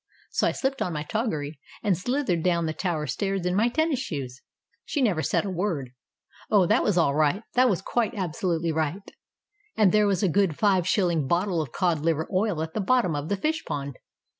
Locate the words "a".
5.45-5.51, 10.23-10.27